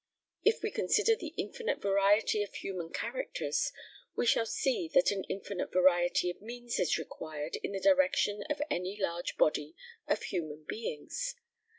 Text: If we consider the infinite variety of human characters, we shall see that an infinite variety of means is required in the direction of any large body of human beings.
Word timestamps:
If 0.43 0.63
we 0.63 0.71
consider 0.71 1.15
the 1.15 1.35
infinite 1.37 1.79
variety 1.79 2.41
of 2.41 2.55
human 2.55 2.91
characters, 2.91 3.71
we 4.15 4.25
shall 4.25 4.47
see 4.47 4.89
that 4.95 5.11
an 5.11 5.25
infinite 5.29 5.71
variety 5.71 6.31
of 6.31 6.41
means 6.41 6.79
is 6.79 6.97
required 6.97 7.57
in 7.57 7.73
the 7.73 7.79
direction 7.79 8.41
of 8.49 8.63
any 8.71 8.99
large 8.99 9.37
body 9.37 9.75
of 10.07 10.23
human 10.23 10.63
beings. 10.67 11.35